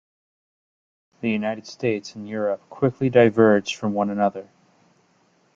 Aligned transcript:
The 1.19 1.29
United 1.29 1.67
States 1.67 2.15
and 2.15 2.27
Europe 2.27 2.67
quickly 2.71 3.07
diverged 3.11 3.75
from 3.75 3.93
one 3.93 4.09
another. 4.09 4.49